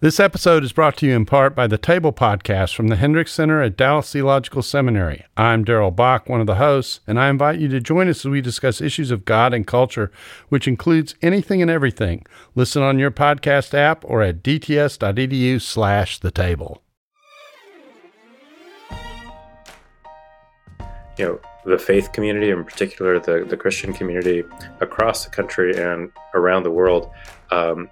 [0.00, 3.32] This episode is brought to you in part by the Table Podcast from the Hendricks
[3.32, 5.24] Center at Dallas Theological Seminary.
[5.36, 8.30] I'm Darrell Bock, one of the hosts, and I invite you to join us as
[8.30, 10.12] we discuss issues of God and culture,
[10.50, 12.24] which includes anything and everything.
[12.54, 16.80] Listen on your podcast app or at dts.edu slash the table.
[21.18, 24.44] You know, the faith community, in particular the, the Christian community
[24.80, 27.10] across the country and around the world,
[27.50, 27.90] um,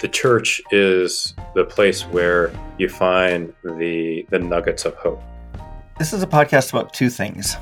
[0.00, 5.22] the church is the place where you find the the nuggets of hope.
[5.98, 7.56] This is a podcast about two things: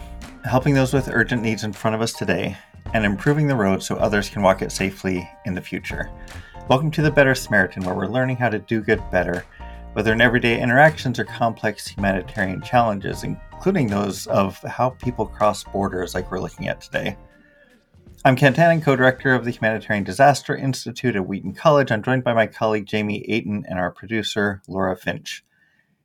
[0.44, 2.56] helping those with urgent needs in front of us today,
[2.94, 6.10] and improving the road so others can walk it safely in the future.
[6.68, 9.44] Welcome to the Better Samaritan, where we're learning how to do good better,
[9.92, 16.14] whether in everyday interactions or complex humanitarian challenges, including those of how people cross borders,
[16.14, 17.16] like we're looking at today.
[18.24, 21.90] I'm Kent Annan, co-director of the Humanitarian Disaster Institute at Wheaton College.
[21.90, 25.44] I'm joined by my colleague Jamie Aten and our producer Laura Finch.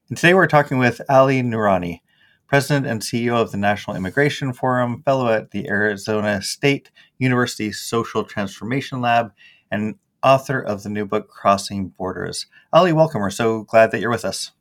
[0.10, 2.02] And today we're talking with Ali Noorani,
[2.48, 8.24] president and CEO of the National Immigration Forum, fellow at the Arizona State University Social
[8.24, 9.32] Transformation Lab,
[9.70, 9.94] and
[10.24, 12.48] author of the new book Crossing Borders.
[12.74, 13.22] Ali, welcome.
[13.22, 14.54] We're so glad that you're with us.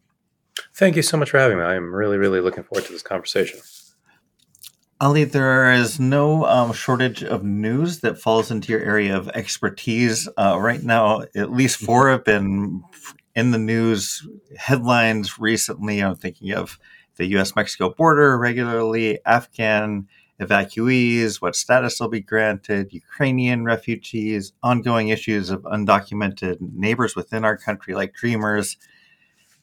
[0.74, 1.64] Thank you so much for having me.
[1.64, 3.60] I'm really, really looking forward to this conversation.
[4.98, 10.26] Ali, there is no um, shortage of news that falls into your area of expertise.
[10.38, 12.82] Uh, right now, at least four have been
[13.34, 16.00] in the news headlines recently.
[16.02, 16.78] I'm thinking of
[17.16, 20.08] the US Mexico border regularly, Afghan
[20.40, 27.58] evacuees, what status will be granted, Ukrainian refugees, ongoing issues of undocumented neighbors within our
[27.58, 28.78] country like Dreamers.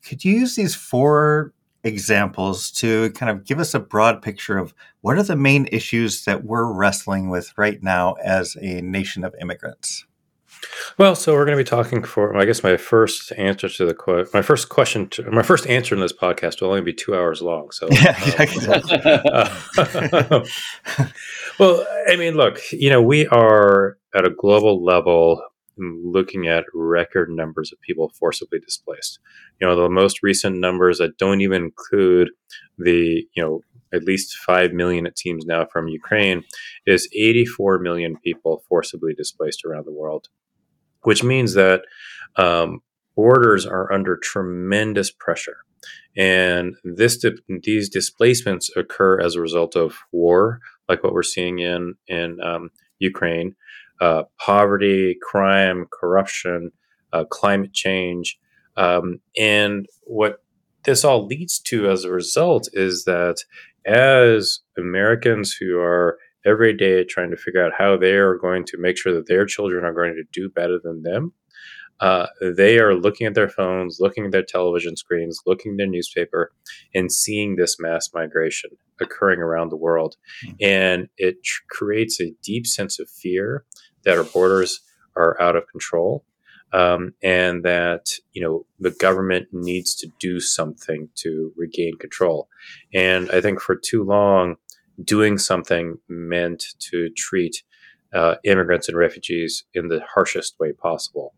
[0.08, 4.74] Could you use these four examples to kind of give us a broad picture of
[5.02, 9.36] what are the main issues that we're wrestling with right now as a nation of
[9.42, 10.06] immigrants?
[10.98, 13.94] Well, so we're going to be talking for, I guess, my first answer to the
[13.94, 17.16] question, my first question, to, my first answer in this podcast will only be two
[17.16, 17.72] hours long.
[17.72, 19.50] So, yeah,
[20.32, 20.44] um,
[21.60, 25.44] well, I mean, look, you know, we are at a global level
[25.78, 29.20] looking at record numbers of people forcibly displaced.
[29.60, 32.30] You know, the most recent numbers that don't even include
[32.78, 33.62] the, you know,
[33.94, 36.44] at least 5 million, it seems now, from Ukraine,
[36.86, 40.30] is 84 million people forcibly displaced around the world,
[41.04, 41.82] which means that
[42.36, 42.82] um,
[43.16, 45.58] borders are under tremendous pressure.
[46.16, 47.24] And this
[47.64, 52.70] these displacements occur as a result of war, like what we're seeing in in um,
[53.00, 53.56] Ukraine,
[54.02, 56.72] uh, poverty, crime, corruption,
[57.12, 58.38] uh, climate change.
[58.76, 60.44] Um, and what
[60.84, 63.38] this all leads to as a result is that
[63.86, 68.78] as Americans who are every day trying to figure out how they are going to
[68.78, 71.32] make sure that their children are going to do better than them,
[72.04, 75.88] uh, they are looking at their phones, looking at their television screens, looking at their
[75.88, 76.52] newspaper,
[76.94, 80.18] and seeing this mass migration occurring around the world.
[80.46, 80.56] Mm-hmm.
[80.60, 83.64] And it tr- creates a deep sense of fear
[84.04, 84.82] that our borders
[85.16, 86.26] are out of control.
[86.74, 92.50] Um, and that you know the government needs to do something to regain control.
[92.92, 94.56] And I think for too long,
[95.04, 97.62] doing something meant to treat
[98.14, 101.34] uh, immigrants and refugees in the harshest way possible.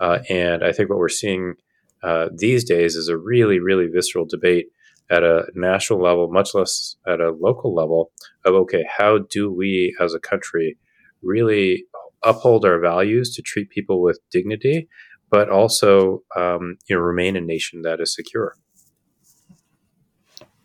[0.00, 1.54] Uh, and I think what we're seeing
[2.02, 4.66] uh, these days is a really, really visceral debate
[5.10, 8.12] at a national level, much less at a local level,
[8.44, 10.78] of okay, how do we as a country
[11.22, 11.84] really
[12.22, 14.88] uphold our values to treat people with dignity,
[15.30, 18.54] but also um, you know remain a nation that is secure.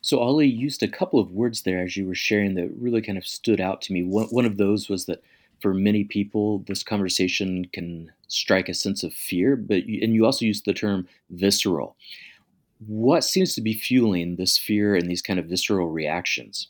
[0.02, 3.18] So Ali used a couple of words there as you were sharing that really kind
[3.18, 4.04] of stood out to me.
[4.04, 5.24] One, one of those was that
[5.62, 10.46] for many people, this conversation can strike a sense of fear, but and you also
[10.46, 11.96] use the term visceral.
[12.86, 16.70] What seems to be fueling this fear and these kind of visceral reactions?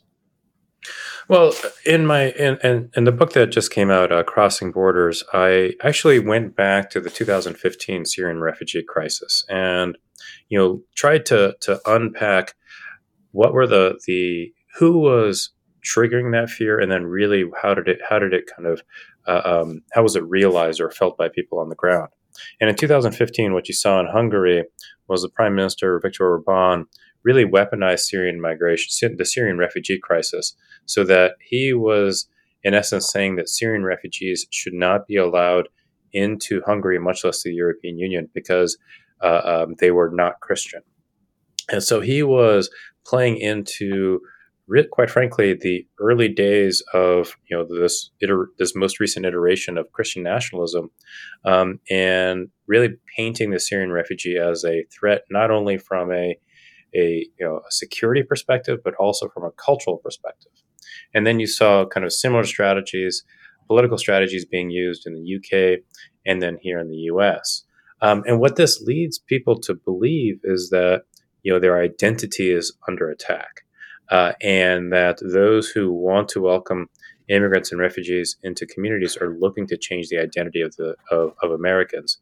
[1.28, 1.52] Well,
[1.84, 5.72] in my in, in, in the book that just came out, uh, Crossing Borders, I
[5.82, 9.98] actually went back to the 2015 Syrian refugee crisis and
[10.48, 12.54] you know tried to to unpack
[13.32, 15.50] what were the the who was
[15.86, 18.82] triggering that fear, and then really how did it how did it kind of
[19.26, 22.08] uh, um, how was it realized or felt by people on the ground?
[22.60, 24.64] And in 2015, what you saw in Hungary
[25.08, 26.86] was the Prime Minister Viktor Orban
[27.24, 30.54] really weaponized Syrian migration, the Syrian refugee crisis,
[30.84, 32.28] so that he was,
[32.62, 35.68] in essence, saying that Syrian refugees should not be allowed
[36.12, 38.78] into Hungary, much less the European Union, because
[39.22, 40.82] uh, um, they were not Christian.
[41.68, 42.70] And so he was
[43.04, 44.20] playing into
[44.90, 49.92] quite frankly, the early days of you know this iter- this most recent iteration of
[49.92, 50.90] Christian nationalism,
[51.44, 56.38] um, and really painting the Syrian refugee as a threat not only from a
[56.94, 60.52] a you know a security perspective, but also from a cultural perspective.
[61.14, 63.24] And then you saw kind of similar strategies,
[63.66, 65.80] political strategies being used in the UK
[66.24, 67.64] and then here in the US.
[68.02, 71.02] Um, and what this leads people to believe is that
[71.42, 73.64] you know their identity is under attack,
[74.10, 76.88] uh, and that those who want to welcome
[77.28, 81.50] immigrants and refugees into communities are looking to change the identity of the of, of
[81.50, 82.18] Americans.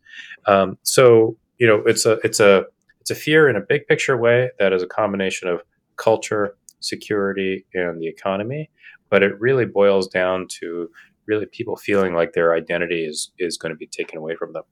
[0.47, 2.65] Um, so you know it's a it's a
[3.01, 5.63] it's a fear in a big picture way that is a combination of
[5.97, 8.71] culture, security, and the economy.
[9.11, 10.89] But it really boils down to
[11.27, 14.65] really people feeling like their identity is is going to be taken away from them.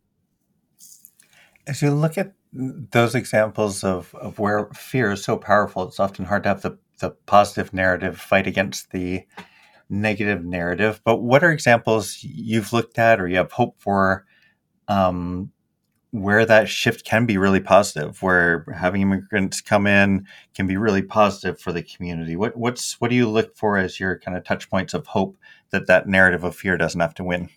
[1.67, 6.25] As you look at those examples of, of where fear is so powerful, it's often
[6.25, 9.25] hard to have the, the positive narrative fight against the
[9.91, 11.03] negative narrative.
[11.05, 14.25] But what are examples you've looked at or you have hope for
[14.89, 15.53] um,
[16.13, 21.03] where that shift can be really positive, where having immigrants come in can be really
[21.03, 22.37] positive for the community.
[22.37, 25.37] What what's what do you look for as your kind of touch points of hope
[25.71, 27.49] that that narrative of fear doesn't have to win?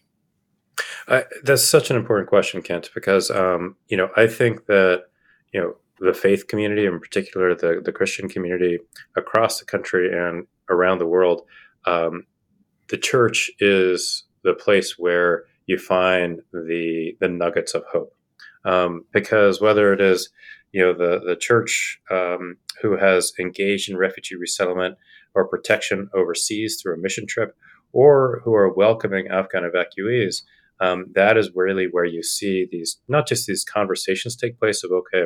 [1.07, 5.03] Uh, that's such an important question, Kent, because um, you know I think that
[5.53, 8.79] you know the faith community, in particular the the Christian community
[9.15, 11.43] across the country and around the world,
[11.85, 12.25] um,
[12.89, 18.13] the church is the place where you find the the nuggets of hope.
[18.65, 20.29] Um, because whether it is
[20.71, 24.97] you know the the church um, who has engaged in refugee resettlement
[25.33, 27.55] or protection overseas through a mission trip,
[27.91, 30.43] or who are welcoming Afghan evacuees,
[30.79, 34.91] um, that is really where you see these not just these conversations take place of
[34.91, 35.25] okay,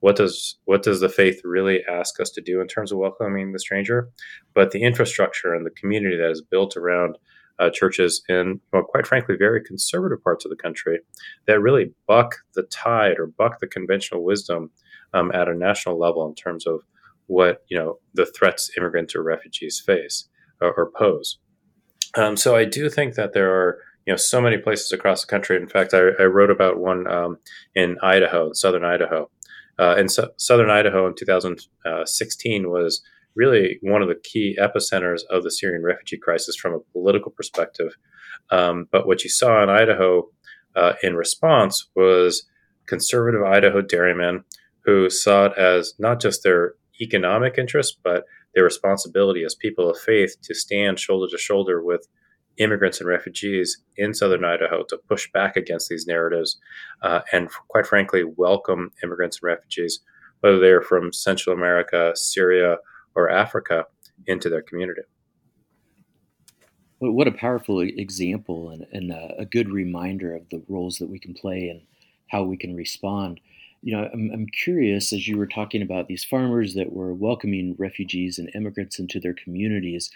[0.00, 3.52] what does what does the faith really ask us to do in terms of welcoming
[3.52, 4.08] the stranger,
[4.54, 7.16] but the infrastructure and the community that is built around
[7.58, 11.00] uh, churches in, well, quite frankly, very conservative parts of the country
[11.46, 14.70] that really buck the tide or buck the conventional wisdom
[15.14, 16.80] um, at a national level in terms of
[17.28, 20.28] what you know the threats immigrants or refugees face
[20.60, 21.38] or, or pose.
[22.16, 25.26] Um, so I do think that there are you know so many places across the
[25.26, 25.56] country.
[25.56, 27.38] In fact, I, I wrote about one um,
[27.74, 29.30] in Idaho, southern Idaho.
[29.78, 33.02] Uh, in so- southern Idaho in 2016 was
[33.34, 37.92] really one of the key epicenters of the Syrian refugee crisis from a political perspective.
[38.50, 40.28] Um, but what you saw in Idaho
[40.74, 42.46] uh, in response was
[42.86, 44.44] conservative Idaho dairymen
[44.84, 48.24] who saw it as not just their economic interest, but
[48.54, 52.06] their responsibility as people of faith to stand shoulder to shoulder with
[52.58, 56.58] immigrants and refugees in southern Idaho to push back against these narratives
[57.02, 60.00] uh, and, quite frankly, welcome immigrants and refugees,
[60.40, 62.76] whether they're from Central America, Syria,
[63.14, 63.84] or Africa
[64.26, 65.02] into their community.
[66.98, 71.34] What a powerful example and, and a good reminder of the roles that we can
[71.34, 71.82] play and
[72.28, 73.38] how we can respond.
[73.82, 77.76] You know, I'm, I'm curious as you were talking about these farmers that were welcoming
[77.78, 80.10] refugees and immigrants into their communities.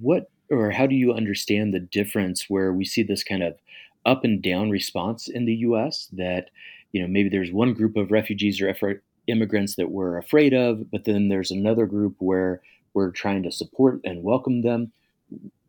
[0.00, 3.56] What or how do you understand the difference where we see this kind of
[4.04, 6.08] up and down response in the U.S.
[6.12, 6.50] that
[6.92, 8.68] you know maybe there's one group of refugees or
[9.26, 12.60] immigrants that we're afraid of, but then there's another group where
[12.94, 14.92] we're trying to support and welcome them.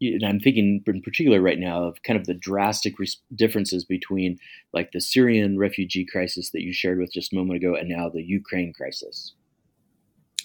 [0.01, 4.39] And I'm thinking in particular right now of kind of the drastic res- differences between
[4.73, 8.09] like the Syrian refugee crisis that you shared with just a moment ago and now
[8.09, 9.33] the Ukraine crisis.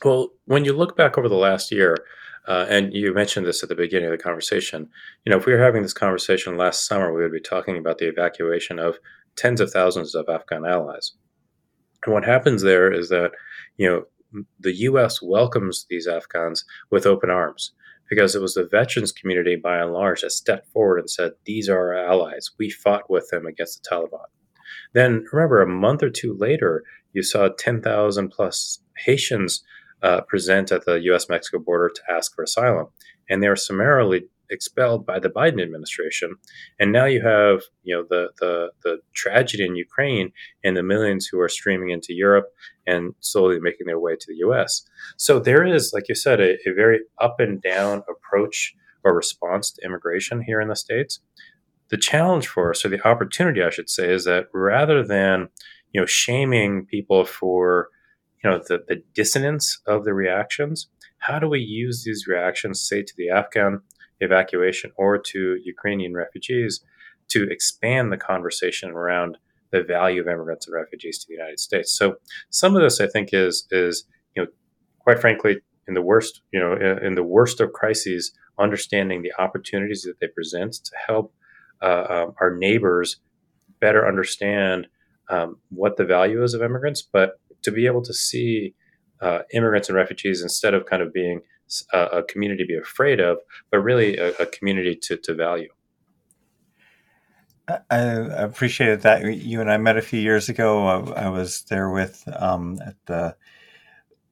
[0.04, 1.96] Well, when you look back over the last year,
[2.46, 4.88] uh, and you mentioned this at the beginning of the conversation,
[5.24, 7.98] you know, if we were having this conversation last summer, we would be talking about
[7.98, 8.98] the evacuation of
[9.34, 11.12] tens of thousands of Afghan allies.
[12.04, 13.32] And what happens there is that,
[13.76, 15.20] you know, the U.S.
[15.20, 17.72] welcomes these Afghans with open arms
[18.08, 21.68] because it was the veterans community by and large that stepped forward and said, These
[21.68, 22.50] are our allies.
[22.58, 24.26] We fought with them against the Taliban.
[24.92, 29.64] Then, remember, a month or two later, you saw 10,000 plus Haitians
[30.02, 32.88] uh, present at the US Mexico border to ask for asylum.
[33.28, 36.36] And they were summarily expelled by the Biden administration,
[36.78, 40.32] and now you have you know the the the tragedy in Ukraine
[40.64, 42.46] and the millions who are streaming into Europe
[42.86, 44.82] and slowly making their way to the U.S.
[45.16, 48.74] So there is, like you said, a, a very up and down approach
[49.04, 51.20] or response to immigration here in the states.
[51.88, 55.48] The challenge for us, or the opportunity, I should say, is that rather than
[55.92, 57.88] you know shaming people for
[58.42, 60.88] you know the, the dissonance of the reactions
[61.18, 63.80] how do we use these reactions say to the afghan
[64.20, 66.80] evacuation or to Ukrainian refugees
[67.28, 69.38] to expand the conversation around
[69.72, 71.96] the value of immigrants and refugees to the United States.
[71.96, 72.16] So
[72.50, 74.48] some of this, I think, is is you know,
[75.00, 80.02] quite frankly, in the worst, you know, in, the worst of crises, understanding the opportunities
[80.02, 81.32] that they present to help
[81.82, 83.20] uh, um, our neighbors
[83.80, 84.88] better understand
[85.28, 88.74] um, what the value is of immigrants, but to be able to see
[89.20, 91.42] uh, immigrants and refugees instead of kind of being
[91.92, 93.38] a, a community to be afraid of,
[93.70, 95.68] but really a, a community to, to value.
[97.68, 99.24] I appreciated that.
[99.24, 100.86] You and I met a few years ago.
[100.86, 103.36] I, I was there with um, at the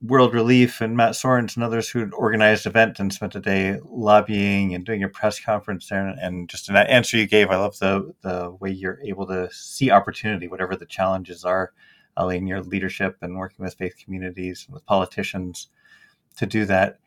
[0.01, 4.75] World Relief and Matt Soerens and others who organized event and spent a day lobbying
[4.75, 6.15] and doing a press conference there.
[6.21, 9.49] And just in that answer you gave, I love the the way you're able to
[9.51, 11.73] see opportunity, whatever the challenges are,
[12.17, 15.69] Ali, in your leadership and working with faith communities and with politicians
[16.37, 16.99] to do that.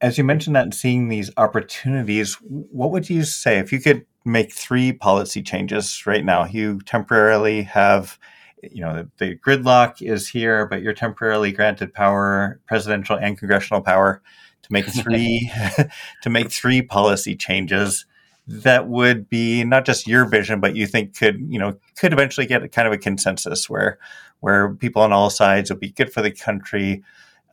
[0.00, 4.06] As you mentioned that and seeing these opportunities, what would you say if you could
[4.24, 6.44] make three policy changes right now?
[6.44, 8.18] You temporarily have
[8.62, 14.22] you know the gridlock is here, but you're temporarily granted power, presidential and congressional power,
[14.62, 15.50] to make three
[16.22, 18.06] to make three policy changes
[18.46, 22.46] that would be not just your vision, but you think could you know could eventually
[22.46, 23.98] get kind of a consensus where
[24.40, 27.02] where people on all sides would be good for the country.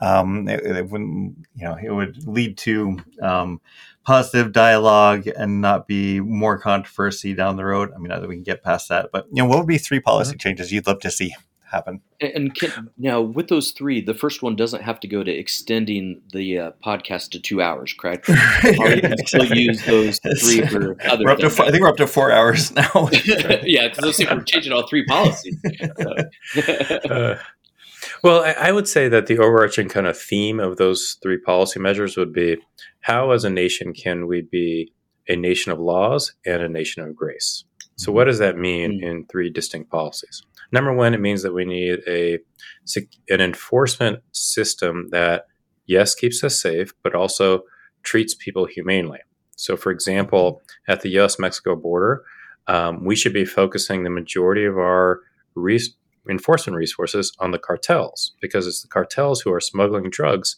[0.02, 3.62] Um, it, it, wouldn't you know it would lead to um,
[4.04, 7.92] positive dialogue and not be more controversy down the road.
[7.96, 10.00] I mean, either we can get past that, but you know, what would be three
[10.00, 10.40] policy mm-hmm.
[10.40, 11.36] changes you'd love to see
[11.72, 12.02] happen?
[12.20, 16.22] And can, now, with those three, the first one doesn't have to go to extending
[16.32, 18.30] the uh, podcast to two hours, correct?
[18.80, 21.26] or you still use those three for other.
[21.26, 22.92] We're up to four, I think we're up to four hours now.
[23.64, 25.58] yeah, because we're changing all three policies.
[27.10, 27.36] uh,
[28.24, 32.18] well, I would say that the overarching kind of theme of those three policy measures
[32.18, 32.58] would be
[33.02, 34.94] how, as a nation, can we be
[35.28, 37.64] a nation of laws and a nation of grace?
[37.96, 39.08] So, what does that mean mm-hmm.
[39.08, 40.44] in three distinct policies?
[40.72, 42.40] Number one, it means that we need a
[43.30, 45.46] an enforcement system that,
[45.86, 47.64] yes, keeps us safe, but also
[48.04, 49.20] treats people humanely.
[49.56, 51.38] So, for example, at the U.S.
[51.38, 52.24] Mexico border,
[52.68, 55.20] um, we should be focusing the majority of our
[56.30, 60.58] enforcement resources on the cartels because it's the cartels who are smuggling drugs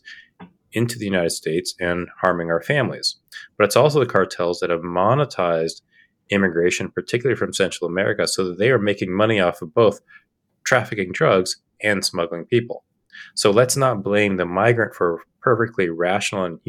[0.74, 3.17] into the United States and harming our families.
[3.58, 5.82] But it's also the cartels that have monetized
[6.30, 10.00] immigration, particularly from Central America, so that they are making money off of both
[10.63, 12.84] trafficking drugs and smuggling people.
[13.36, 16.60] So let's not blame the migrant for a perfectly rational and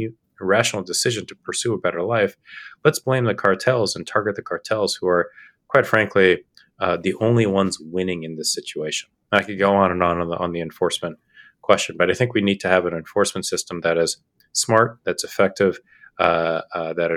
[0.41, 2.37] rational decision to pursue a better life.
[2.85, 5.31] Let's blame the cartels and target the cartels who are,
[5.69, 6.45] quite frankly,
[6.81, 9.09] uh, the only ones winning in this situation.
[9.33, 11.19] I could go on and on on the, on the enforcement
[11.63, 14.19] question, but I think we need to have an enforcement system that is
[14.53, 15.81] smart, that's effective,
[16.19, 17.11] uh, uh, that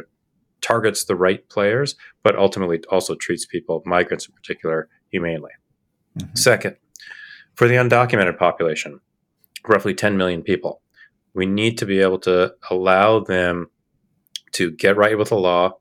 [0.61, 5.51] targets the right players, but ultimately also treats people, migrants in particular, humanely.
[6.17, 6.35] Mm-hmm.
[6.35, 6.77] Second,
[7.55, 8.99] for the undocumented population,
[9.67, 10.81] roughly 10 million people,
[11.33, 13.69] we need to be able to allow them
[14.53, 15.71] to get right with the law,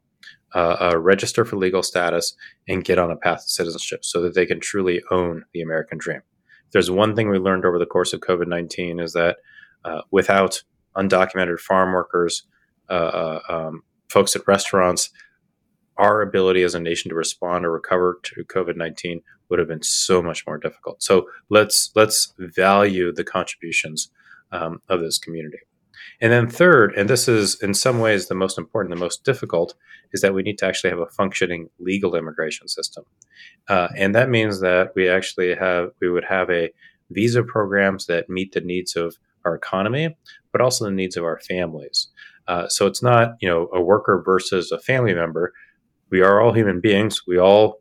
[0.54, 2.34] uh, uh, register for legal status,
[2.68, 5.98] and get on a path to citizenship so that they can truly own the American
[5.98, 6.20] dream.
[6.66, 9.36] If there's one thing we learned over the course of COVID 19 is that
[9.84, 10.62] uh, without
[10.96, 12.42] undocumented farm workers,
[12.88, 15.10] uh, uh, um, folks at restaurants,
[15.96, 19.82] our ability as a nation to respond or recover to COVID 19 would have been
[19.82, 21.02] so much more difficult.
[21.02, 24.10] So let's let's value the contributions
[24.52, 25.58] um, of this community.
[26.20, 29.74] And then third, and this is in some ways the most important, the most difficult,
[30.12, 33.04] is that we need to actually have a functioning legal immigration system,
[33.68, 36.70] uh, and that means that we actually have we would have a
[37.10, 40.16] visa programs that meet the needs of our economy,
[40.52, 42.08] but also the needs of our families.
[42.48, 45.52] Uh, so it's not you know a worker versus a family member.
[46.10, 47.22] We are all human beings.
[47.26, 47.80] We all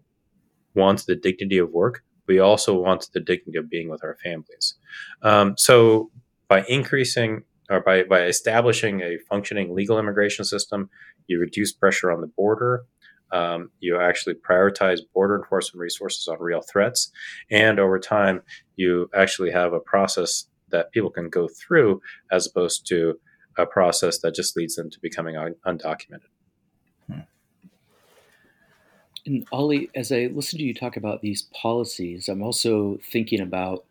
[0.73, 2.03] want the dignity of work.
[2.27, 4.75] We also want the dignity of being with our families.
[5.21, 6.11] Um, so
[6.47, 10.89] by increasing or by, by establishing a functioning legal immigration system,
[11.27, 12.83] you reduce pressure on the border.
[13.31, 17.11] Um, you actually prioritize border enforcement resources on real threats.
[17.49, 18.43] And over time,
[18.75, 23.15] you actually have a process that people can go through as opposed to
[23.57, 26.29] a process that just leads them to becoming un- undocumented.
[27.07, 27.19] Hmm.
[29.25, 33.85] And Ali, as I listen to you talk about these policies, I'm also thinking about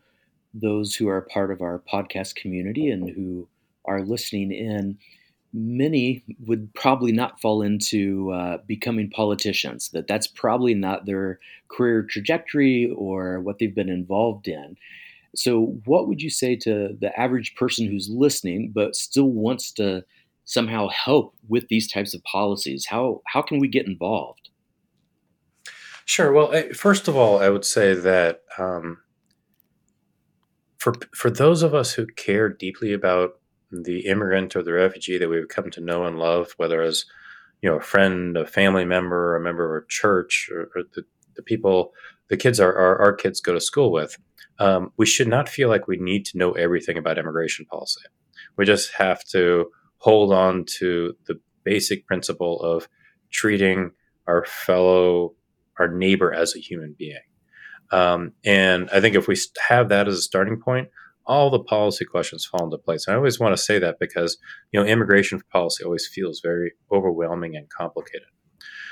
[0.53, 3.49] those who are part of our podcast community and who
[3.85, 4.99] are listening in,
[5.53, 9.89] many would probably not fall into uh, becoming politicians.
[9.91, 14.77] That that's probably not their career trajectory or what they've been involved in.
[15.35, 20.03] So, what would you say to the average person who's listening but still wants to
[20.45, 22.87] somehow help with these types of policies?
[22.87, 24.51] How how can we get involved?
[26.07, 26.33] Sure.
[26.33, 28.99] Well, first of all, I would say that um,
[30.79, 33.39] for for those of us who care deeply about
[33.73, 37.07] the immigrant or the refugee that we've come to know and love, whether as
[37.63, 41.05] you know a friend, a family member, a member of a church, or, or the,
[41.37, 41.95] the people,
[42.29, 44.19] the kids our, our, our kids go to school with,
[44.59, 48.01] um, we should not feel like we need to know everything about immigration policy.
[48.57, 49.67] We just have to
[49.99, 52.89] hold on to the basic principle of
[53.33, 53.91] treating
[54.27, 55.35] our fellow,
[55.79, 57.19] our neighbor as a human being.
[57.91, 59.37] Um, and I think if we
[59.69, 60.89] have that as a starting point,
[61.27, 63.07] all the policy questions fall into place.
[63.07, 64.37] And I always want to say that because
[64.73, 68.29] you know immigration policy always feels very overwhelming and complicated.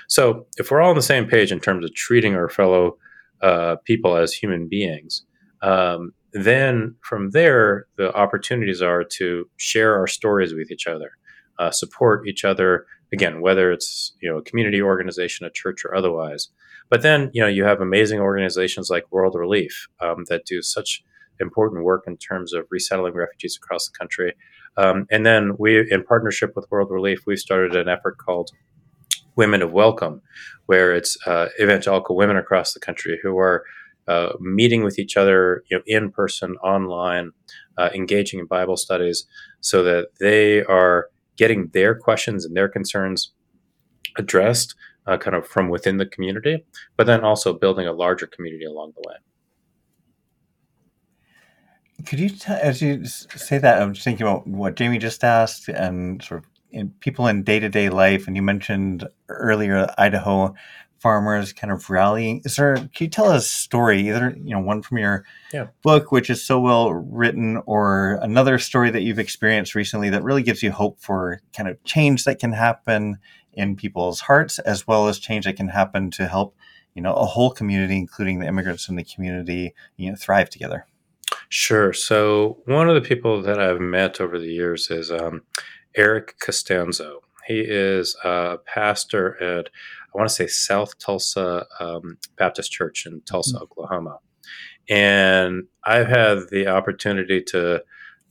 [0.09, 2.97] So if we're all on the same page in terms of treating our fellow
[3.43, 5.25] uh, people as human beings,
[5.63, 11.13] um, then from there the opportunities are to share our stories with each other,
[11.59, 12.87] uh, support each other.
[13.13, 16.49] Again, whether it's you know a community organization, a church, or otherwise.
[16.89, 21.05] But then you know you have amazing organizations like World Relief um, that do such
[21.41, 24.35] important work in terms of resettling refugees across the country.
[24.77, 28.51] Um, and then we, in partnership with World Relief, we've started an effort called
[29.37, 30.23] Women of Welcome,
[30.67, 33.65] where it's uh, evangelical women across the country who are
[34.09, 37.31] uh, meeting with each other, you know, in person, online,
[37.79, 39.27] uh, engaging in Bible studies,
[39.61, 43.33] so that they are getting their questions and their concerns
[44.17, 44.75] addressed,
[45.07, 46.65] uh, kind of from within the community,
[46.97, 49.17] but then also building a larger community along the way.
[52.05, 55.69] Could you, t- as you say that, I'm just thinking about what Jamie just asked
[55.69, 58.27] and sort of in people in day to day life.
[58.27, 60.55] And you mentioned earlier Idaho
[61.03, 62.41] farmers kind of rallying.
[62.45, 62.77] Is there?
[62.77, 65.67] Can you tell us a story, either you know one from your yeah.
[65.83, 70.43] book, which is so well written, or another story that you've experienced recently that really
[70.43, 73.19] gives you hope for kind of change that can happen
[73.53, 76.55] in people's hearts, as well as change that can happen to help
[76.95, 80.87] you know a whole community, including the immigrants in the community, you know, thrive together.
[81.49, 81.93] Sure.
[81.93, 85.43] So one of the people that I've met over the years is um,
[85.95, 87.21] Eric Costanzo.
[87.47, 89.69] He is a pastor at,
[90.15, 93.65] I want to say, South Tulsa um, Baptist Church in Tulsa, mm-hmm.
[93.65, 94.19] Oklahoma.
[94.89, 97.83] And I've had the opportunity to,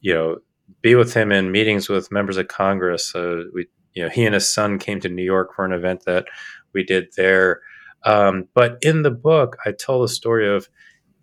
[0.01, 0.38] you know,
[0.81, 3.15] be with him in meetings with members of Congress.
[3.15, 6.03] Uh, we, you know, he and his son came to New York for an event
[6.05, 6.25] that
[6.74, 7.61] we did there.
[8.03, 10.70] Um, but in the book, I tell the story of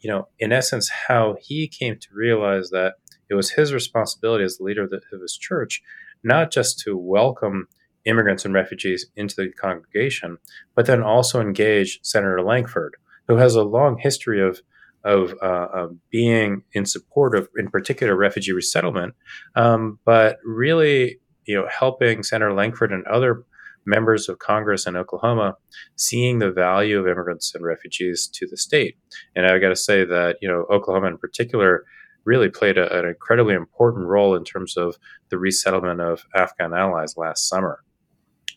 [0.01, 2.95] you know, in essence, how he came to realize that
[3.29, 5.83] it was his responsibility as the leader of, the, of his church,
[6.23, 7.69] not just to welcome
[8.05, 10.39] immigrants and refugees into the congregation,
[10.75, 14.61] but then also engage Senator Lankford, who has a long history of
[15.05, 19.15] of, uh, of being in support of, in particular, refugee resettlement,
[19.55, 23.45] um, but really, you know, helping Senator Lankford and other
[23.87, 25.55] members of Congress in Oklahoma
[25.97, 28.99] seeing the value of immigrants and refugees to the state.
[29.35, 31.85] And I got to say that, you know, Oklahoma in particular
[32.25, 34.97] really played a, an incredibly important role in terms of
[35.31, 37.83] the resettlement of Afghan allies last summer.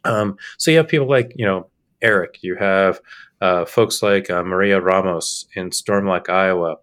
[0.04, 1.70] Um, so you have people like, you know,
[2.02, 3.00] Eric, you have
[3.42, 6.78] uh, folks like uh, Maria Ramos in Storm Lake, Iowa,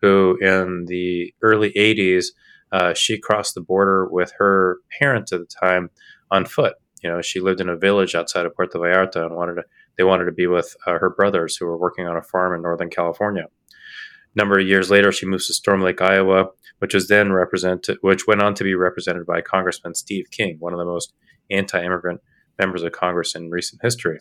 [0.00, 2.26] who in the early 80s,
[2.72, 5.90] uh, she crossed the border with her parents at the time
[6.30, 9.54] on foot you know, she lived in a village outside of Puerto Vallarta and wanted
[9.54, 9.64] to,
[9.98, 12.62] they wanted to be with uh, her brothers who were working on a farm in
[12.62, 13.46] Northern California.
[14.34, 18.26] Number of years later, she moves to Storm Lake, Iowa, which was then represented, which
[18.26, 21.12] went on to be represented by Congressman Steve King, one of the most
[21.50, 22.20] anti-immigrant
[22.58, 24.18] members of Congress in recent history.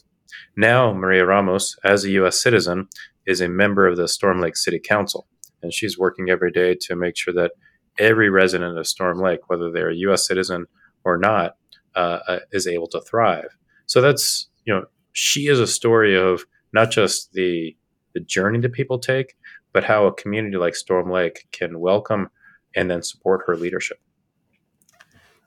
[0.56, 2.42] Now, Maria Ramos, as a U.S.
[2.42, 2.88] citizen,
[3.26, 5.28] is a member of the Storm Lake City Council,
[5.62, 7.52] and she's working every day to make sure that
[7.98, 10.26] every resident of Storm Lake, whether they're a U.S.
[10.26, 10.66] citizen
[11.04, 11.56] or not,
[11.96, 13.58] uh, uh, is able to thrive.
[13.86, 17.76] So that's you know she is a story of not just the
[18.14, 19.36] the journey that people take,
[19.74, 22.30] but how a community like Storm Lake can welcome
[22.76, 24.00] and then support her leadership.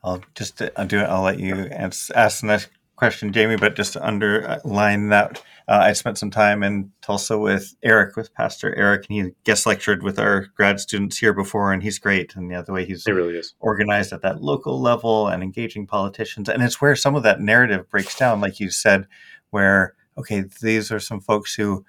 [0.02, 1.04] I'll just uh, do it.
[1.04, 5.92] I'll let you ask the next question, Jamie, but just to underline that, uh, I
[5.94, 10.18] spent some time in Tulsa with Eric, with Pastor Eric, and he guest lectured with
[10.18, 12.37] our grad students here before, and he's great.
[12.37, 13.54] And yeah, the way he's really is.
[13.61, 17.88] organized at that local level and engaging politicians, and it's where some of that narrative
[17.88, 19.07] breaks down, like you said,
[19.50, 21.85] where okay, these are some folks who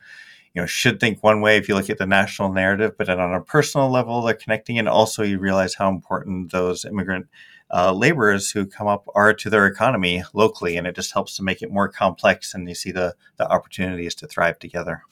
[0.56, 3.20] you know should think one way if you look at the national narrative, but then
[3.20, 7.28] on a personal level, they're connecting, and also you realize how important those immigrant
[7.72, 11.44] uh, laborers who come up are to their economy locally, and it just helps to
[11.44, 12.54] make it more complex.
[12.54, 15.04] And you see the the opportunities to thrive together.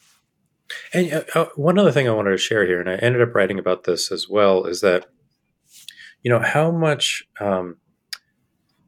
[0.94, 3.34] And uh, uh, one other thing I wanted to share here, and I ended up
[3.34, 5.06] writing about this as well, is that
[6.22, 7.76] you know how much um,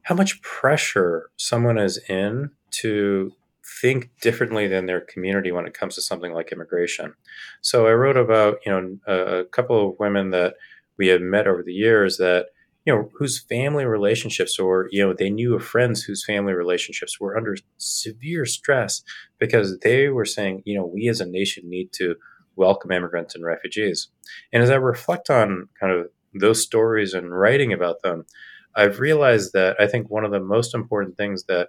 [0.01, 3.33] how much pressure someone is in to
[3.81, 7.13] think differently than their community when it comes to something like immigration.
[7.61, 10.55] So I wrote about you know a, a couple of women that
[10.97, 12.47] we had met over the years that
[12.87, 17.19] you know, whose family relationships or, you know, they knew of friends whose family relationships
[17.19, 19.03] were under severe stress
[19.39, 22.15] because they were saying, you know, we as a nation need to
[22.55, 24.07] welcome immigrants and refugees.
[24.53, 28.25] And as I reflect on kind of those stories and writing about them,
[28.73, 31.67] I've realized that I think one of the most important things that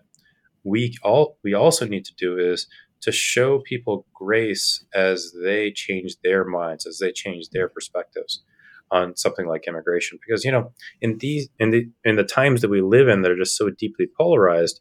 [0.65, 2.67] we all we also need to do is
[3.01, 8.43] to show people grace as they change their minds, as they change their perspectives
[8.91, 10.19] on something like immigration.
[10.27, 13.31] Because you know, in these in the in the times that we live in, that
[13.31, 14.81] are just so deeply polarized,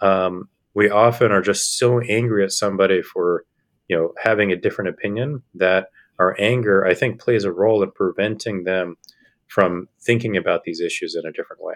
[0.00, 3.44] um, we often are just so angry at somebody for
[3.88, 7.90] you know having a different opinion that our anger, I think, plays a role in
[7.90, 8.96] preventing them
[9.48, 11.74] from thinking about these issues in a different way.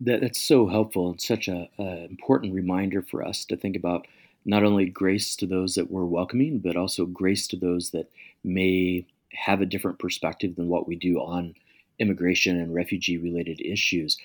[0.00, 4.06] That, that's so helpful and such a, important reminder for us to think about
[4.44, 8.10] not only grace to those that we're welcoming, but also grace to those that
[8.42, 11.54] may have a different perspective than what we do on
[11.98, 14.16] immigration and refugee related issues.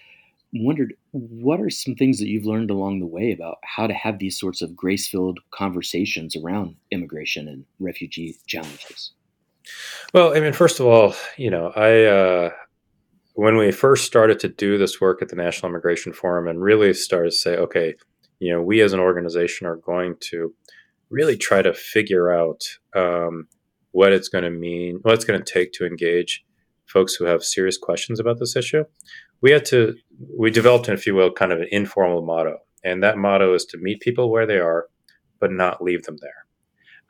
[0.53, 4.19] Wondered what are some things that you've learned along the way about how to have
[4.19, 9.11] these sorts of grace filled conversations around immigration and refugee challenges?
[10.13, 12.51] Well, I mean, first of all, you know, I uh,
[13.35, 16.93] when we first started to do this work at the National Immigration Forum and really
[16.93, 17.95] started to say, okay,
[18.39, 20.53] you know, we as an organization are going to
[21.09, 22.63] really try to figure out
[22.95, 23.47] um,
[23.91, 26.45] what it's going to mean, what it's going to take to engage
[26.85, 28.85] folks who have serious questions about this issue.
[29.41, 29.95] We had to,
[30.37, 32.59] we developed, if you will, kind of an informal motto.
[32.85, 34.87] And that motto is to meet people where they are,
[35.41, 36.44] but not leave them there.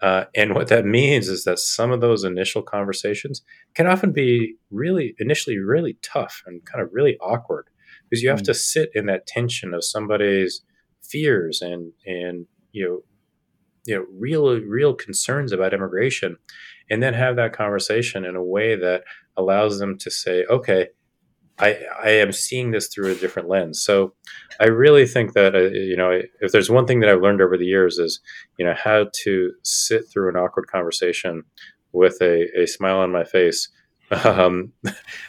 [0.01, 3.41] Uh, and what that means is that some of those initial conversations
[3.73, 7.67] can often be really, initially, really tough and kind of really awkward
[8.09, 8.45] because you have mm.
[8.45, 10.61] to sit in that tension of somebody's
[11.01, 12.99] fears and and you know
[13.85, 16.37] you know real real concerns about immigration
[16.89, 19.03] and then have that conversation in a way that
[19.37, 20.87] allows them to say okay
[21.57, 23.81] I, I am seeing this through a different lens.
[23.81, 24.13] So
[24.59, 27.57] I really think that, uh, you know, if there's one thing that I've learned over
[27.57, 28.19] the years is,
[28.57, 31.43] you know, how to sit through an awkward conversation
[31.93, 33.69] with a, a smile on my face
[34.25, 34.73] um,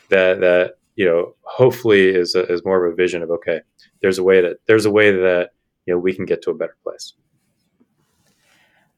[0.08, 3.60] that, that, you know, hopefully is, a, is more of a vision of, okay,
[4.02, 5.50] there's a way that, there's a way that,
[5.86, 7.14] you know, we can get to a better place.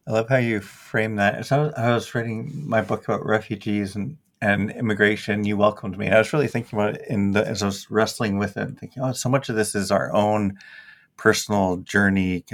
[0.06, 1.44] I love how you frame that.
[1.44, 6.06] So I was reading my book about refugees and and immigration, you welcomed me.
[6.06, 8.78] And I was really thinking about it in the, as I was wrestling with it,
[8.78, 10.58] thinking, oh, so much of this is our own
[11.16, 12.44] personal journey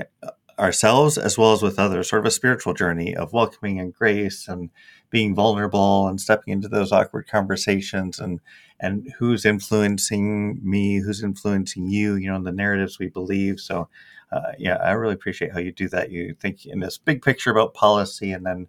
[0.58, 4.46] ourselves as well as with others, sort of a spiritual journey of welcoming and grace
[4.48, 4.70] and
[5.10, 8.40] being vulnerable and stepping into those awkward conversations and
[8.80, 13.60] and who's influencing me, who's influencing you, you know, the narratives we believe.
[13.60, 13.88] So
[14.32, 16.10] uh, yeah, I really appreciate how you do that.
[16.10, 18.66] You think in this big picture about policy and then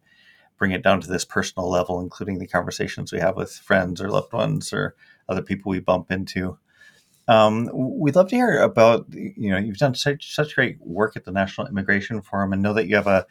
[0.57, 4.09] bring it down to this personal level, including the conversations we have with friends or
[4.09, 4.95] loved ones or
[5.27, 6.57] other people we bump into.
[7.27, 11.25] Um, we'd love to hear about, you know, you've done such, such great work at
[11.25, 13.25] the National Immigration Forum and know that you have a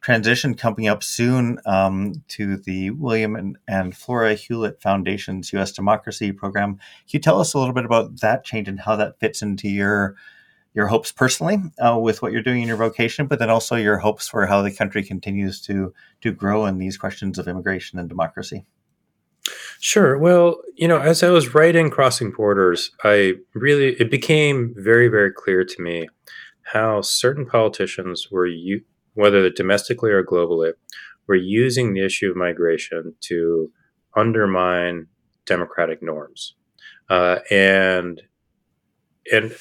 [0.00, 5.72] transition coming up soon um, to the William and, and Flora Hewlett Foundation's U.S.
[5.72, 6.74] Democracy Program.
[6.74, 9.68] Can you tell us a little bit about that change and how that fits into
[9.68, 10.14] your
[10.74, 13.98] your hopes personally uh, with what you're doing in your vocation, but then also your
[13.98, 18.08] hopes for how the country continues to to grow in these questions of immigration and
[18.08, 18.64] democracy.
[19.80, 20.18] Sure.
[20.18, 25.32] Well, you know, as I was writing Crossing Borders, I really it became very, very
[25.32, 26.08] clear to me
[26.62, 30.72] how certain politicians were, u- whether domestically or globally,
[31.26, 33.70] were using the issue of migration to
[34.16, 35.06] undermine
[35.46, 36.54] democratic norms,
[37.08, 38.22] uh, and
[39.32, 39.54] and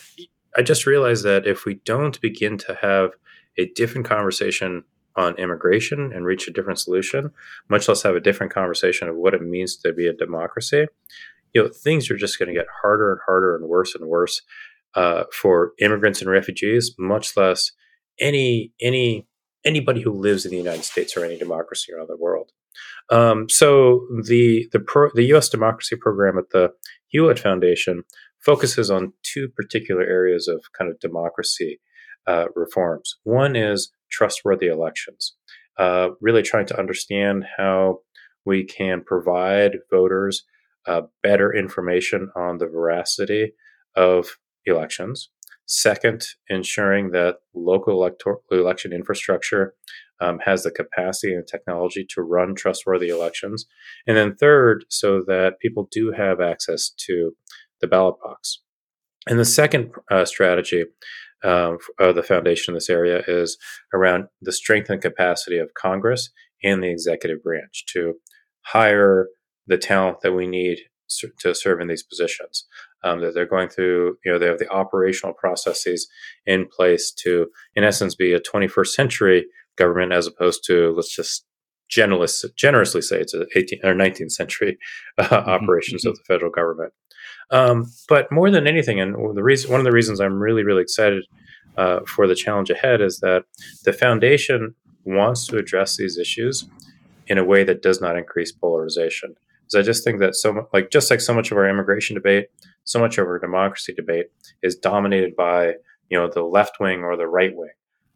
[0.57, 3.11] I just realized that if we don't begin to have
[3.57, 4.83] a different conversation
[5.15, 7.31] on immigration and reach a different solution,
[7.69, 10.87] much less have a different conversation of what it means to be a democracy,
[11.53, 14.41] you know, things are just going to get harder and harder and worse and worse
[14.95, 17.71] uh, for immigrants and refugees, much less
[18.19, 19.27] any any
[19.63, 22.51] anybody who lives in the United States or any democracy around the world.
[23.09, 25.49] Um, so the the pro, the U.S.
[25.49, 26.71] democracy program at the
[27.09, 28.03] Hewlett Foundation
[28.47, 31.81] focuses on two particular areas of kind of democracy
[32.27, 33.15] uh, reforms.
[33.23, 35.35] One is trustworthy elections,
[35.77, 37.99] uh, really trying to understand how
[38.45, 40.45] we can provide voters
[40.87, 43.51] uh, better information on the veracity
[43.97, 45.29] of elections.
[45.65, 49.73] Second, ensuring that local elector- election infrastructure
[50.21, 53.65] um, has the capacity and technology to run trustworthy elections.
[54.07, 57.33] And then third, so that people do have access to
[57.81, 58.61] the ballot box.
[59.27, 60.85] And the second uh, strategy
[61.43, 63.57] um, of the foundation in this area is
[63.93, 66.29] around the strength and capacity of Congress
[66.63, 68.15] and the executive branch to
[68.61, 69.27] hire
[69.67, 70.79] the talent that we need
[71.39, 72.65] to serve in these positions.
[73.03, 76.07] Um, that they're going through, you know, they have the operational processes
[76.45, 79.45] in place to, in essence, be a 21st century
[79.77, 81.45] government as opposed to, let's just
[81.89, 84.77] generous, generously say it's a 18th or 19th century
[85.17, 85.49] uh, mm-hmm.
[85.49, 86.91] operations of the federal government.
[87.49, 90.81] Um, but more than anything, and the reason, one of the reasons I'm really, really
[90.81, 91.23] excited
[91.77, 93.43] uh, for the challenge ahead is that
[93.85, 96.67] the foundation wants to address these issues
[97.27, 99.35] in a way that does not increase polarization.
[99.61, 102.47] Because I just think that so like just like so much of our immigration debate,
[102.83, 104.27] so much of our democracy debate
[104.63, 105.75] is dominated by
[106.09, 107.69] you know the left wing or the right wing.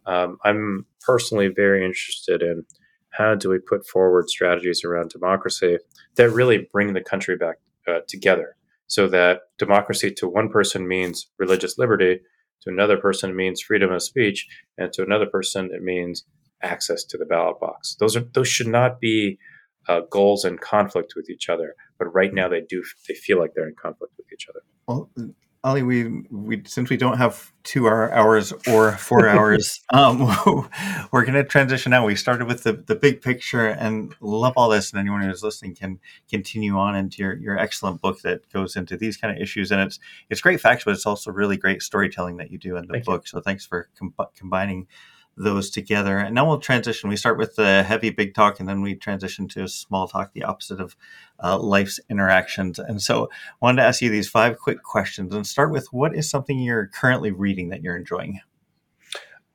[0.06, 2.66] Um, I'm personally very interested in
[3.12, 5.78] how do we put forward strategies around democracy
[6.16, 8.56] that really bring the country back uh, together
[8.92, 12.20] so that democracy to one person means religious liberty
[12.62, 14.46] to another person means freedom of speech
[14.78, 16.26] and to another person it means
[16.62, 17.96] access to the ballot box.
[18.02, 19.38] Those are those should not be
[19.88, 23.52] uh, goals in conflict with each other but right now they do they feel like
[23.56, 24.60] they're in conflict with each other.
[24.88, 25.10] Well
[25.64, 30.20] Ali, we we since we don't have two hours or four hours, um,
[31.12, 32.04] we're going to transition now.
[32.04, 35.76] We started with the, the big picture and love all this, and anyone who's listening
[35.76, 39.72] can continue on into your, your excellent book that goes into these kind of issues.
[39.72, 40.00] And it's
[40.32, 43.06] it's great facts, but it's also really great storytelling that you do in the Thank
[43.06, 43.24] book.
[43.26, 43.30] You.
[43.30, 44.88] So thanks for com- combining
[45.38, 46.18] those together.
[46.18, 47.10] And now we'll transition.
[47.10, 50.44] We start with the heavy big talk, and then we transition to small talk, the
[50.44, 50.96] opposite of
[51.44, 52.80] uh, life's interactions.
[52.80, 56.16] And so, I wanted to ask you these five quick questions, and start with what
[56.16, 58.42] is something you're currently reading that you're enjoying.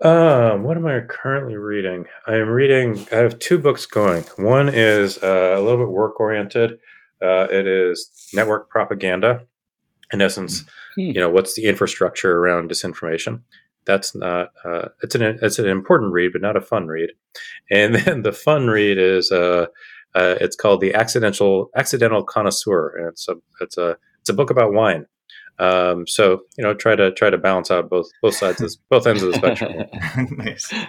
[0.03, 2.05] Um, what am I currently reading?
[2.27, 3.07] I am reading.
[3.13, 4.25] I have two books going.
[4.37, 6.79] One is uh, a little bit work oriented.
[7.23, 9.47] Uh, it is network propaganda.
[10.13, 11.01] In essence, hmm.
[11.01, 13.41] you know, what's the infrastructure around disinformation?
[13.87, 17.11] That's not uh, it's an it's an important read, but not a fun read.
[17.71, 19.67] And then the fun read is uh,
[20.15, 24.51] uh, it's called the accidental accidental connoisseur, and it's a it's a it's a book
[24.51, 25.07] about wine.
[25.59, 29.07] Um, so you know, try to try to balance out both both sides of, both
[29.07, 29.87] ends of the spectrum.
[30.37, 30.73] nice.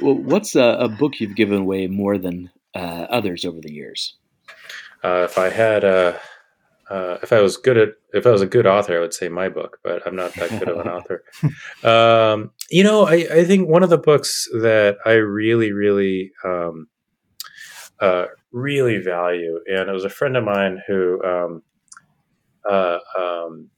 [0.00, 4.14] Well, what's a, a, book you've given away more than uh, others over the years?
[5.04, 6.18] Uh, if I had a
[6.90, 9.28] uh, if I was good at if I was a good author, I would say
[9.28, 11.22] my book, but I'm not that good of an author.
[11.84, 16.88] Um, you know, I, I think one of the books that I really, really, um,
[18.00, 21.62] uh, really value, and it was a friend of mine who, um,
[22.68, 23.68] uh, um,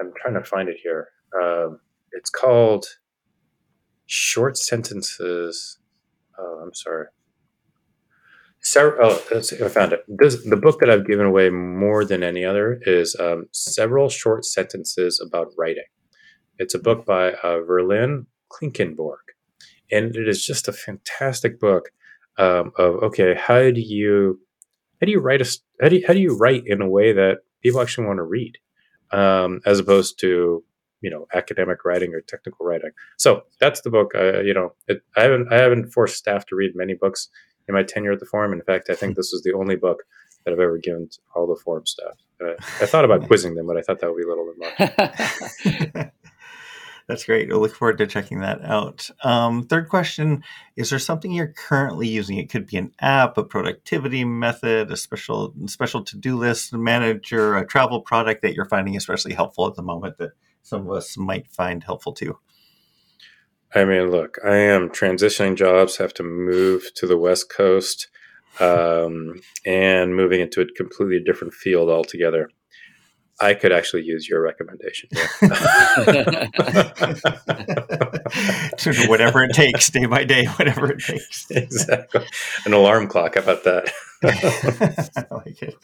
[0.00, 1.08] I'm trying to find it here.
[1.40, 1.78] Um,
[2.12, 2.86] it's called
[4.06, 5.78] Short Sentences.
[6.36, 7.06] Oh, I'm sorry
[8.76, 10.04] oh, I found it.
[10.08, 14.44] This, the book that I've given away more than any other is um, Several Short
[14.44, 15.84] Sentences About Writing.
[16.58, 19.18] It's a book by uh, Verlyn Klinkenborg.
[19.90, 21.90] And it is just a fantastic book
[22.36, 24.40] um, of, okay, how do you,
[25.00, 25.48] how do you write a,
[25.80, 28.24] how do you, how do you write in a way that people actually want to
[28.24, 28.58] read?
[29.10, 30.62] Um, as opposed to,
[31.00, 32.90] you know, academic writing or technical writing.
[33.16, 34.12] So that's the book.
[34.14, 37.28] Uh, you know, it, I haven't, I haven't forced staff to read many books
[37.68, 38.52] in my tenure at the forum.
[38.52, 40.04] In fact, I think this was the only book
[40.44, 42.14] that I've ever given to all the forum staff.
[42.42, 45.94] Uh, I thought about quizzing them, but I thought that would be a little bit
[45.94, 46.10] much.
[47.08, 47.50] That's great.
[47.50, 49.08] I look forward to checking that out.
[49.24, 50.44] Um, third question
[50.76, 52.36] Is there something you're currently using?
[52.36, 57.56] It could be an app, a productivity method, a special special to do list manager,
[57.56, 61.16] a travel product that you're finding especially helpful at the moment that some of us
[61.16, 62.38] might find helpful too.
[63.74, 68.08] I mean, look, I am transitioning jobs, have to move to the West Coast,
[68.60, 72.50] um, and moving into a completely different field altogether.
[73.40, 75.10] I could actually use your recommendation.
[79.08, 81.48] whatever it takes, day by day, whatever it takes.
[81.50, 82.26] exactly.
[82.64, 83.36] An alarm clock.
[83.36, 83.92] How about that?
[85.30, 85.76] I like it.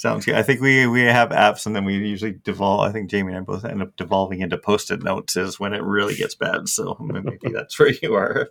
[0.00, 0.34] Sounds good.
[0.34, 2.88] I think we we have apps, and then we usually devolve.
[2.88, 5.82] I think Jamie and I both end up devolving into post-it notes is when it
[5.82, 6.70] really gets bad.
[6.70, 8.48] So maybe that's where you are.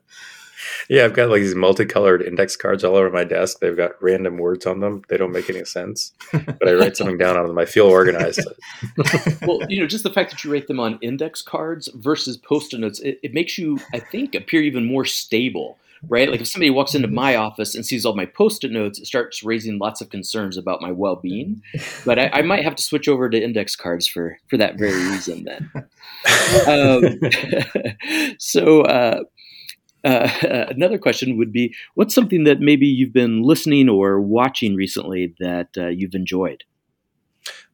[0.89, 3.61] Yeah, I've got like these multicolored index cards all over my desk.
[3.61, 5.01] They've got random words on them.
[5.09, 7.57] They don't make any sense, but I write something down on them.
[7.57, 8.47] I feel organized.
[9.41, 12.79] well, you know, just the fact that you write them on index cards versus post-it
[12.79, 16.29] notes, it, it makes you, I think, appear even more stable right?
[16.29, 19.43] Like if somebody walks into my office and sees all my post-it notes, it starts
[19.43, 21.61] raising lots of concerns about my well-being.
[22.05, 25.03] But I, I might have to switch over to index cards for for that very
[25.09, 25.43] reason.
[25.43, 25.69] Then,
[26.67, 27.19] um,
[28.39, 28.81] so.
[28.81, 29.23] Uh,
[30.03, 30.29] uh,
[30.69, 35.69] another question would be what's something that maybe you've been listening or watching recently that
[35.77, 36.63] uh, you've enjoyed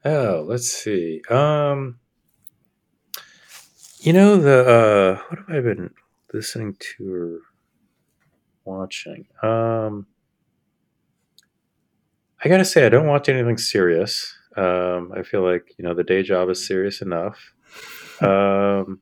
[0.03, 1.99] oh let's see um,
[3.99, 5.91] you know the uh, what have i been
[6.33, 7.39] listening to or
[8.65, 9.27] watching.
[9.41, 10.07] Um,
[12.43, 14.35] I gotta say, I don't watch anything serious.
[14.57, 17.53] Um, I feel like you know the day job is serious enough.
[18.21, 19.01] Um,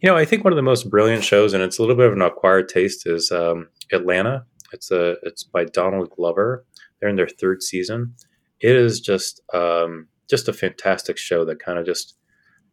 [0.00, 2.06] you know, I think one of the most brilliant shows, and it's a little bit
[2.06, 4.44] of an acquired taste, is um, Atlanta.
[4.72, 6.64] It's a it's by Donald Glover.
[7.00, 8.14] They're in their third season.
[8.60, 12.16] It is just um, just a fantastic show that kind of just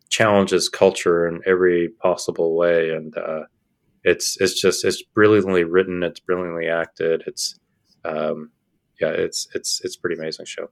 [0.09, 3.43] challenges culture in every possible way, and uh,
[4.03, 6.03] it's it's just it's brilliantly written.
[6.03, 7.23] It's brilliantly acted.
[7.27, 7.59] It's
[8.05, 8.51] um,
[8.99, 10.69] yeah, it's it's it's pretty amazing show.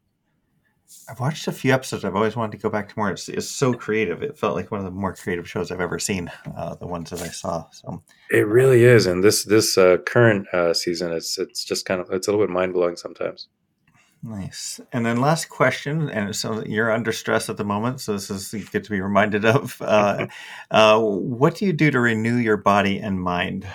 [1.09, 2.05] I've watched a few episodes.
[2.05, 3.09] I've always wanted to go back to more.
[3.09, 4.21] It's, it's so creative.
[4.21, 6.31] It felt like one of the more creative shows I've ever seen.
[6.55, 7.65] Uh, the ones that I saw.
[7.71, 9.05] So it really is.
[9.05, 12.45] And this this uh, current uh, season, it's it's just kind of it's a little
[12.45, 13.47] bit mind blowing sometimes.
[14.27, 14.81] Nice.
[14.91, 18.51] And then last question, and so you're under stress at the moment, so this is
[18.71, 19.81] good to be reminded of.
[19.85, 20.27] Uh,
[20.71, 23.67] uh, what do you do to renew your body and mind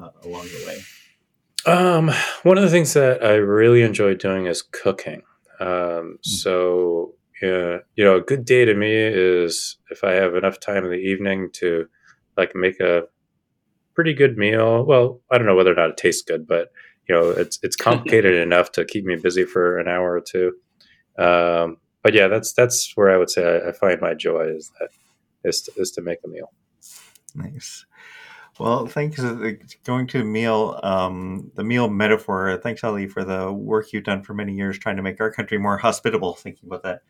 [0.00, 1.72] uh, along the way?
[1.72, 2.10] Um,
[2.42, 5.22] one of the things that I really enjoy doing is cooking.
[5.60, 6.16] Um, mm.
[6.22, 10.84] so, yeah, you know, a good day to me is if I have enough time
[10.84, 11.86] in the evening to
[12.36, 13.04] like make a
[13.94, 14.84] pretty good meal.
[14.84, 16.72] Well, I don't know whether or not it tastes good, but
[17.08, 20.52] you know, it's it's complicated enough to keep me busy for an hour or two.
[21.18, 24.70] Um, but yeah, that's that's where I would say I, I find my joy is
[24.80, 24.90] that
[25.44, 26.52] is to, is to make a meal.
[27.34, 27.84] Nice.
[28.58, 29.18] Well, thanks.
[29.18, 29.52] Uh,
[29.84, 32.60] going to meal, um, the meal metaphor.
[32.62, 35.58] Thanks, Ali, for the work you've done for many years trying to make our country
[35.58, 36.34] more hospitable.
[36.34, 37.00] Thinking about that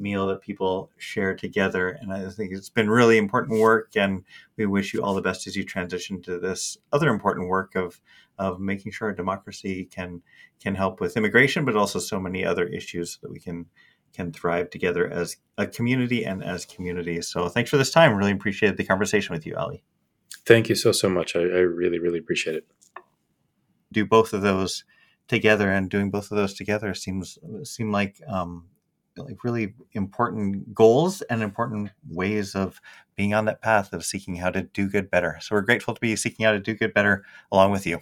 [0.00, 3.96] meal that people share together, and I think it's been really important work.
[3.96, 4.24] And
[4.56, 8.00] we wish you all the best as you transition to this other important work of
[8.38, 10.22] of making sure our democracy can
[10.60, 13.66] can help with immigration, but also so many other issues that we can
[14.12, 17.28] can thrive together as a community and as communities.
[17.28, 18.14] So, thanks for this time.
[18.14, 19.82] Really appreciate the conversation with you, Ali.
[20.46, 21.36] Thank you so so much.
[21.36, 22.66] I, I really really appreciate it.
[23.92, 24.84] Do both of those
[25.28, 28.66] together, and doing both of those together seems seem like um,
[29.16, 32.80] like really important goals and important ways of
[33.16, 35.38] being on that path of seeking how to do good better.
[35.40, 38.00] So we're grateful to be seeking how to do good better along with you.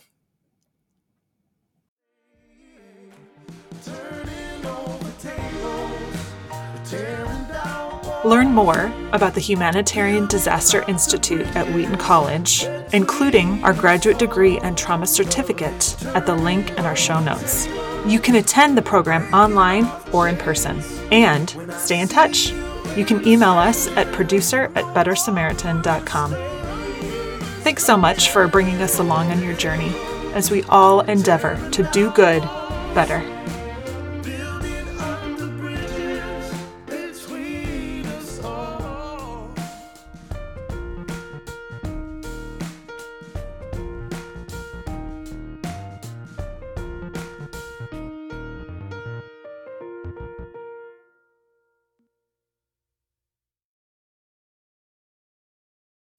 [8.24, 14.76] Learn more about the Humanitarian Disaster Institute at Wheaton College, including our graduate degree and
[14.76, 17.68] trauma certificate, at the link in our show notes.
[18.08, 20.80] You can attend the program online or in person
[21.12, 22.52] and stay in touch.
[22.96, 26.34] You can email us at producer at bettersamaritan.com.
[27.62, 29.92] Thanks so much for bringing us along on your journey
[30.32, 32.40] as we all endeavor to do good
[32.94, 33.37] better.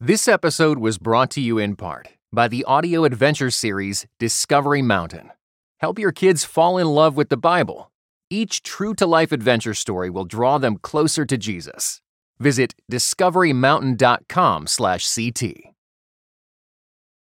[0.10, 5.30] This episode was brought to you in part by the audio adventure series Discovery Mountain.
[5.82, 7.92] Help your kids fall in love with the Bible.
[8.28, 12.02] Each true to life adventure story will draw them closer to Jesus.
[12.40, 15.69] Visit discoverymountain.com/ct.